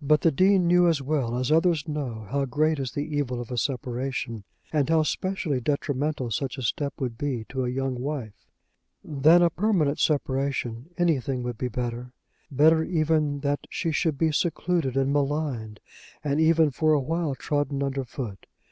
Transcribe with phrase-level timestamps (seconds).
[0.00, 3.50] But the Dean knew as well as others know how great is the evil of
[3.50, 8.46] a separation, and how specially detrimental such a step would be to a young wife.
[9.02, 12.12] Than a permanent separation anything would be better;
[12.52, 15.80] better even that she should be secluded and maligned,
[16.22, 18.46] and even, for a while, trodden under foot.